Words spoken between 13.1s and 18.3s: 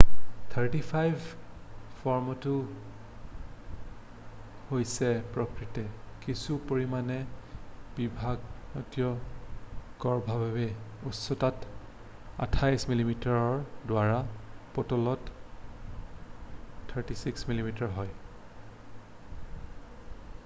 ৰ দ্বাৰা পুতলত ৩৬mm হয়৷